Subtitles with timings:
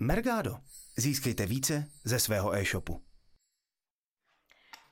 [0.00, 0.58] Mergado.
[0.96, 3.02] Získejte více ze svého e-shopu.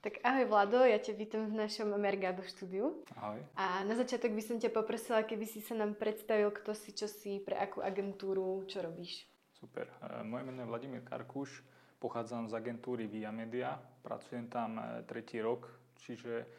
[0.03, 3.07] Tak ahoj Vlado, ja ťa vítam v našom Mergado štúdiu.
[3.15, 3.39] Ahoj.
[3.55, 7.07] A na začiatok by som ťa poprosila, keby si sa nám predstavil, kto si, čo
[7.07, 9.31] si, pre akú agentúru, čo robíš.
[9.55, 9.87] Super.
[10.03, 11.63] E, moje meno je Vladimír Karkuš,
[12.03, 15.71] pochádzam z agentúry Via Media, pracujem tam e, tretí rok,
[16.03, 16.51] čiže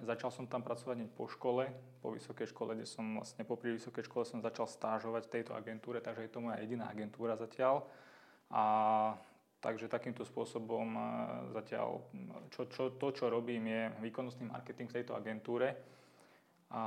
[0.00, 1.72] začal som tam pracovať po škole,
[2.04, 6.04] po vysokej škole, kde som vlastne popri vysokej škole som začal stážovať v tejto agentúre,
[6.04, 7.86] takže je to moja jediná agentúra zatiaľ.
[8.52, 8.64] A
[9.66, 11.02] Takže takýmto spôsobom e,
[11.56, 12.04] zatiaľ
[12.54, 15.74] čo, čo, to, čo robím, je výkonnostný marketing v tejto agentúre
[16.70, 16.82] a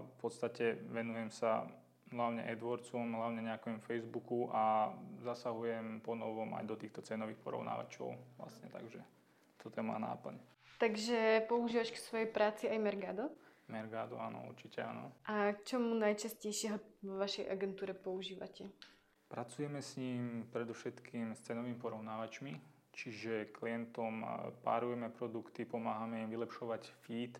[0.00, 1.68] v podstate venujem sa
[2.08, 8.68] hlavne AdWordsom, hlavne nejakému Facebooku a zasahujem po novom aj do týchto cenových porovnávačov vlastne,
[8.72, 9.00] takže
[9.60, 10.36] toto je moja náplň.
[10.82, 13.30] Takže používaš k svojej práci aj Mergado?
[13.70, 15.14] Mergado, áno, určite áno.
[15.30, 16.74] A čomu najčastejšie
[17.06, 18.66] vo vašej agentúre používate?
[19.30, 22.58] Pracujeme s ním predovšetkým s cenovými porovnávačmi,
[22.90, 24.26] čiže klientom
[24.66, 27.38] párujeme produkty, pomáhame im vylepšovať feed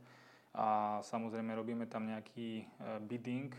[0.54, 2.64] a samozrejme robíme tam nejaký e,
[3.02, 3.50] bidding.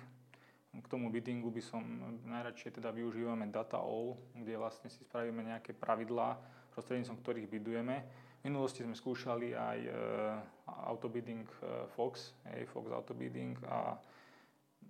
[0.79, 1.83] K tomu biddingu by som
[2.23, 6.39] najradšej teda využívame Data All, kde vlastne si spravíme nejaké pravidlá,
[6.71, 8.31] prostredníctvom ktorých bidujeme.
[8.43, 9.91] V minulosti sme skúšali aj e,
[10.83, 13.95] autobidding e, Fox, hej, Fox autobidding a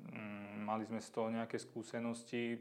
[0.09, 2.57] mm, mali sme z toho nejaké skúsenosti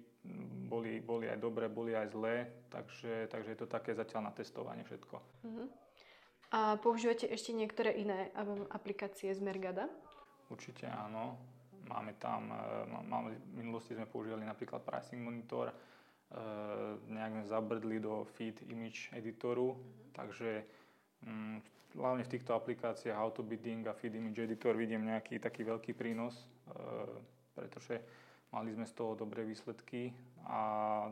[0.69, 4.85] boli, boli aj dobré, boli aj zlé, takže, takže je to také zatiaľ na testovanie
[4.87, 5.17] všetko.
[5.17, 5.67] Uh-huh.
[6.53, 8.29] A používate ešte niektoré iné
[8.71, 9.89] aplikácie z Mergada?
[10.53, 11.41] Určite áno.
[11.89, 15.77] Máme tam, e, máme, v minulosti sme používali napríklad Pricing Monitor, e,
[17.11, 20.15] nejak sme zabrdli do Feed Image Editoru, uh-huh.
[20.15, 20.82] takže
[21.97, 26.47] hlavne v týchto aplikáciách Autobidding a Feed Image Editor vidím nejaký taký veľký prínos, e,
[27.53, 28.01] pretože
[28.53, 30.13] Mali sme z toho dobré výsledky
[30.45, 31.09] a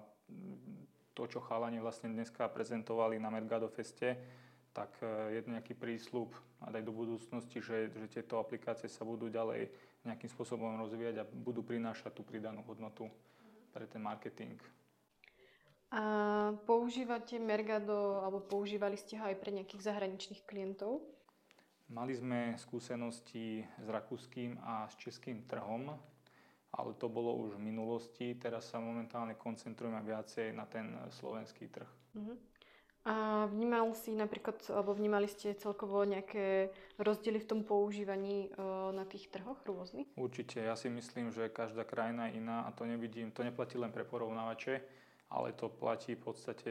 [1.17, 4.13] to, čo chalani vlastne dneska prezentovali na Mergado Feste,
[4.77, 6.37] tak e, je nejaký prísľub
[6.69, 9.73] aj do budúcnosti, že, že tieto aplikácie sa budú ďalej
[10.05, 13.09] nejakým spôsobom rozvíjať a budú prinášať tú pridanú hodnotu
[13.73, 14.61] pre ten marketing.
[15.91, 16.03] A
[16.71, 21.03] používate Mergado, alebo používali ste ho aj pre nejakých zahraničných klientov?
[21.91, 25.91] Mali sme skúsenosti s rakúskym a s českým trhom,
[26.71, 28.39] ale to bolo už v minulosti.
[28.39, 31.91] Teraz sa momentálne koncentrujeme viacej na ten slovenský trh.
[32.15, 32.39] Uh-huh.
[33.03, 36.71] A vnímal si napríklad, alebo vnímali ste celkovo nejaké
[37.03, 40.07] rozdiely v tom používaní uh, na tých trhoch rôznych?
[40.15, 40.63] Určite.
[40.63, 44.07] Ja si myslím, že každá krajina je iná a to nevidím, to neplatí len pre
[44.07, 44.85] porovnávače,
[45.31, 46.71] ale to platí v podstate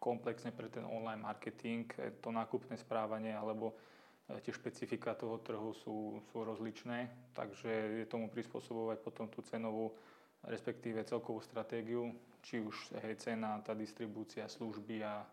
[0.00, 1.88] komplexne pre ten online marketing,
[2.20, 3.76] to nákupné správanie alebo
[4.28, 7.68] E, tie špecifika toho trhu sú, sú rozličné, takže
[8.04, 9.92] je tomu prispôsobovať potom tú cenovú,
[10.48, 15.24] respektíve celkovú stratégiu, či už hej, cena, tá distribúcia, služby a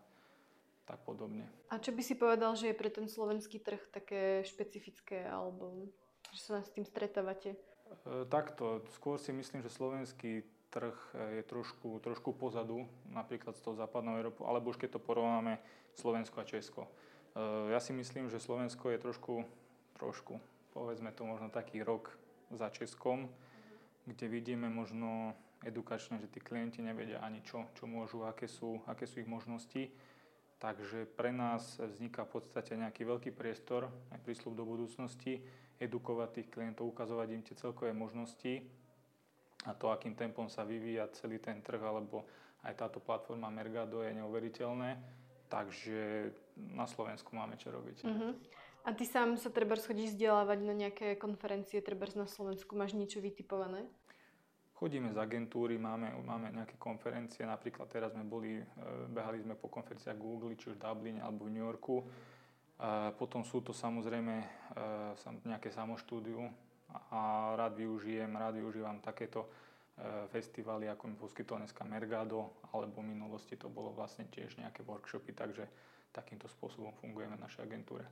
[0.84, 1.48] tak podobne.
[1.72, 5.88] A čo by si povedal, že je pre ten slovenský trh také špecifické, alebo
[6.32, 7.56] že sa s tým stretávate?
[7.56, 13.62] E, takto, skôr si myslím, že slovenský trh e, je trošku, trošku pozadu, napríklad z
[13.62, 15.60] toho západnou Európu, alebo už keď to porovnáme
[15.92, 16.88] Slovensko a Česko.
[17.72, 19.48] Ja si myslím, že Slovensko je trošku,
[19.96, 20.36] trošku,
[20.76, 22.12] povedzme to možno taký rok
[22.52, 23.24] za Českom,
[24.04, 25.32] kde vidíme možno
[25.64, 29.88] edukačne, že tí klienti nevedia ani čo, čo môžu, aké sú, aké sú ich možnosti.
[30.60, 35.40] Takže pre nás vzniká v podstate nejaký veľký priestor, aj prísľub do budúcnosti,
[35.80, 38.62] edukovať tých klientov, ukazovať im tie celkové možnosti
[39.66, 42.26] a to, akým tempom sa vyvíja celý ten trh, alebo
[42.66, 46.32] aj táto platforma Mergado je neuveriteľné Takže
[46.72, 48.08] na Slovensku máme čo robiť.
[48.08, 48.32] Uh-huh.
[48.88, 53.20] A ty sám sa treba chodíš vzdelávať na nejaké konferencie, treba na Slovensku, máš niečo
[53.20, 53.84] vytipované?
[54.72, 58.64] Chodíme z agentúry, máme, máme nejaké konferencie, napríklad teraz sme boli, e,
[59.12, 62.00] behali sme po konferenciách Google, či už v Dubline alebo v New Yorku.
[63.14, 64.46] Potom sú to samozrejme e,
[65.46, 66.48] nejaké samoštúdiu
[67.10, 69.48] a rád využijem, rád využívam takéto
[69.92, 74.80] E, festivaly, ako mi poskytol dneska Mergado, alebo v minulosti to bolo vlastne tiež nejaké
[74.88, 75.68] workshopy, takže
[76.16, 78.08] takýmto spôsobom fungujeme v našej agentúre.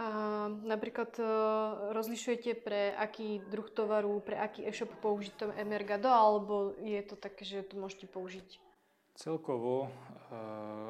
[0.00, 1.24] A napríklad e,
[1.92, 7.44] rozlišujete pre aký druh tovaru, pre aký e-shop použiť to Emergado, alebo je to také,
[7.44, 8.48] že to môžete použiť?
[9.12, 9.88] Celkovo, e,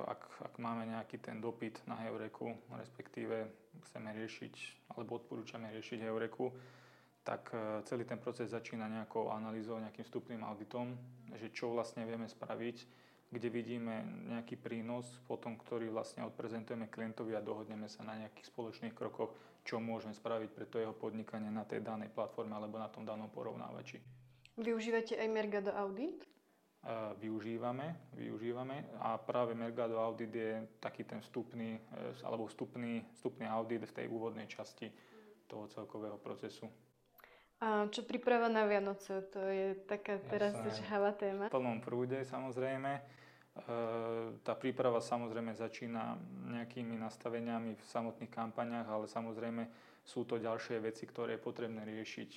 [0.06, 3.50] ak, ak máme nejaký ten dopyt na Eureku, respektíve
[3.90, 6.54] chceme riešiť, alebo odporúčame riešiť Eureku,
[7.22, 10.94] tak e, celý ten proces začína nejakou analýzou, nejakým vstupným auditom,
[11.38, 12.76] že čo vlastne vieme spraviť,
[13.32, 18.92] kde vidíme nejaký prínos, potom ktorý vlastne odprezentujeme klientovi a dohodneme sa na nejakých spoločných
[18.92, 19.32] krokoch,
[19.64, 23.32] čo môžeme spraviť pre to jeho podnikanie na tej danej platforme alebo na tom danom
[23.32, 24.02] porovnávači.
[24.60, 26.28] Využívate aj Mergado Audit?
[27.22, 31.78] využívame, využívame a práve Mergado Audit je taký ten vstupný,
[32.26, 34.90] alebo vstupný, vstupný audit v tej úvodnej časti
[35.46, 36.66] toho celkového procesu.
[37.62, 39.23] A čo príprava na Vianoce?
[39.31, 41.47] To je taká teraz žhavá téma.
[41.47, 42.99] V plnom prúde samozrejme.
[44.43, 46.19] Tá príprava samozrejme začína
[46.59, 49.62] nejakými nastaveniami v samotných kampaniach, ale samozrejme
[50.03, 52.31] sú to ďalšie veci, ktoré je potrebné riešiť.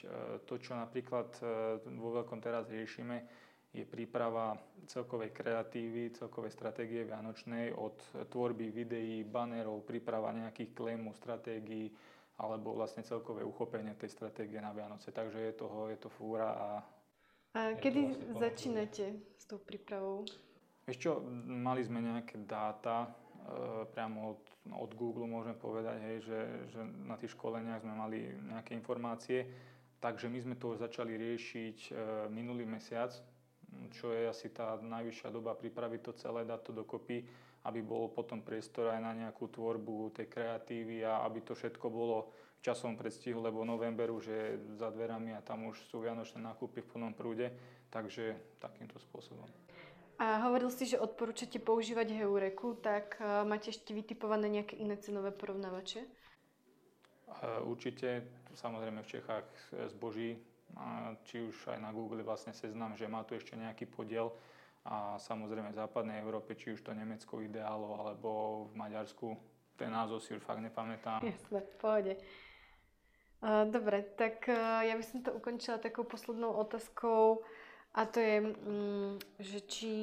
[0.46, 1.42] To, čo napríklad
[1.90, 3.26] vo veľkom teraz riešime,
[3.74, 4.54] je príprava
[4.86, 7.98] celkovej kreatívy, celkovej stratégie vianočnej od
[8.30, 11.90] tvorby videí, banerov, príprava nejakých klémov, stratégií,
[12.36, 15.12] alebo vlastne celkové uchopenie tej stratégie na Vianoce.
[15.12, 16.70] Takže je toho, je to fúra a...
[17.56, 19.06] A kedy vlastne začínate
[19.40, 20.28] s tou prípravou?
[20.84, 21.08] Ešte
[21.48, 24.44] mali sme nejaké dáta, e, priamo od,
[24.76, 26.40] od Google môžeme povedať, hej, že,
[26.76, 29.48] že na tých školeniach sme mali nejaké informácie.
[30.04, 31.92] Takže my sme to začali riešiť e,
[32.28, 33.16] minulý mesiac,
[33.96, 37.26] čo je asi tá najvyššia doba pripraviť to celé, dať to dokopy
[37.66, 42.30] aby bol potom priestor aj na nejakú tvorbu tej kreatívy a aby to všetko bolo
[42.62, 44.44] v časom predstihu, lebo november už je
[44.78, 47.50] za dverami a tam už sú vianočné nákupy v plnom prúde,
[47.90, 49.50] takže takýmto spôsobom.
[50.16, 55.36] A hovoril si, že odporúčate používať Heureku, tak uh, máte ešte vytipované nejaké iné cenové
[55.36, 56.08] porovnávače?
[57.28, 58.24] Uh, určite,
[58.56, 59.50] samozrejme v Čechách
[59.92, 60.40] zboží,
[61.24, 64.32] či už aj na Google vlastne seznam, že má tu ešte nejaký podiel
[64.86, 68.30] a samozrejme v západnej Európe, či už to Nemecko ideálo, alebo
[68.70, 69.34] v Maďarsku,
[69.80, 71.26] ten názov si už fakt nepamätám.
[71.26, 72.14] Jasne, v pohode.
[73.46, 74.46] Dobre, tak
[74.86, 77.46] ja by som to ukončila takou poslednou otázkou
[77.94, 79.94] a to je, mm, že či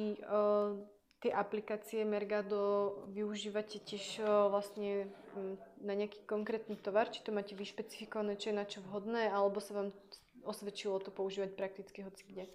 [1.23, 5.55] tie aplikácie Mergado využívate tiež vlastne mm,
[5.87, 9.79] na nejaký konkrétny tovar, či to máte vyšpecifikované, čo je na čo vhodné, alebo sa
[9.79, 9.95] vám
[10.43, 12.45] osvedčilo to používať prakticky hoci kde?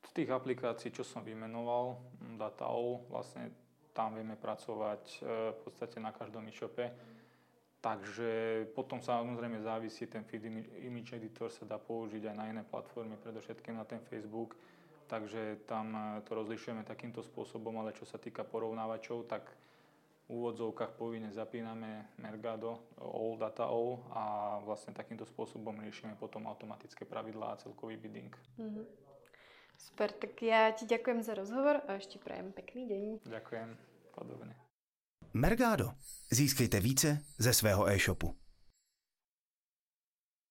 [0.00, 2.00] Z tých aplikácií, čo som vymenoval,
[2.40, 3.52] DataO, vlastne
[3.92, 5.18] tam vieme pracovať e,
[5.52, 6.88] v podstate na každom e-shope.
[7.80, 10.44] Takže potom samozrejme závisí, ten feed
[10.84, 14.56] image editor sa dá použiť aj na iné platformy, predovšetkým na ten Facebook.
[15.08, 19.69] Takže tam e, to rozlišujeme takýmto spôsobom, ale čo sa týka porovnávačov, tak v
[20.30, 24.22] úvodzovkách povinne zapíname Mergado, All Data All a
[24.62, 28.30] vlastne takýmto spôsobom riešime potom automatické pravidlá a celkový bidding.
[28.56, 28.86] Mm-hmm.
[29.80, 33.06] Super, tak ja ti ďakujem za rozhovor a ešte prajem pekný deň.
[33.26, 33.68] Ďakujem,
[34.14, 34.54] podobne.
[35.32, 35.96] Mergado.
[36.30, 38.49] Získejte více ze svého e-shopu.